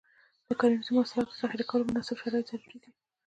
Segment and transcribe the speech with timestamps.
[0.47, 2.91] د کرنیزو محصولاتو د ذخیره کولو مناسب شرایط ضروري دي.